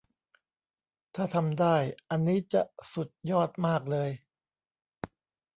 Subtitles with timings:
[1.15, 1.75] ถ้าทำได้
[2.09, 2.61] อันนี้จะ
[2.93, 4.09] สุดยอดมากเลย